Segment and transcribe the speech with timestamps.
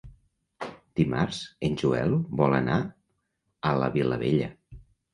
[0.99, 2.81] Dimarts en Joel vol anar
[3.73, 4.55] a la Vilavella.